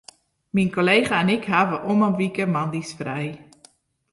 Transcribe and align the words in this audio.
Myn 0.49 0.69
kollega 0.71 1.15
en 1.21 1.29
ik 1.35 1.45
hawwe 1.53 1.77
om 1.91 1.99
'e 2.05 2.09
wike 2.19 2.45
moandeis 2.55 2.91
frij. 2.99 3.29